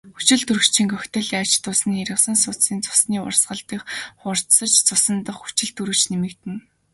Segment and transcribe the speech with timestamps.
[0.17, 3.61] Хүчилтөрөгчийн коктейлийн ач тус нь хялгасан судасны цусны урсгал
[4.21, 6.57] хурдсаж цусан дахь хүчилтөрөгч нэмэгдэнэ.